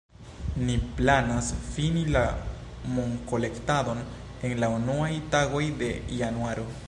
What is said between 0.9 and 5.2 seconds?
planas fini la monkolektadon en la unuaj